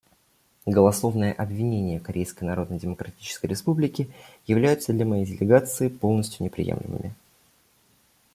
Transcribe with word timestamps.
Голословные 0.65 1.31
обвинения 1.31 1.99
Корейской 1.99 2.45
Народно-Демократической 2.45 3.45
Республики 3.45 4.11
являются 4.47 4.93
для 4.93 5.05
моей 5.05 5.25
делегации 5.27 5.89
полностью 5.89 6.43
неприемлемыми. 6.43 7.13